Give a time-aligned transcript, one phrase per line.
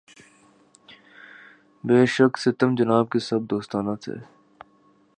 [1.83, 4.15] بے شک ستم جناب کے سب دوستانہ تھے